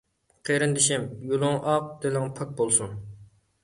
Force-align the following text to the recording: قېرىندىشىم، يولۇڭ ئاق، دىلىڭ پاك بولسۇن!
قېرىندىشىم، 0.49 1.05
يولۇڭ 1.33 1.61
ئاق، 1.75 1.95
دىلىڭ 2.07 2.29
پاك 2.41 2.61
بولسۇن! 2.61 3.03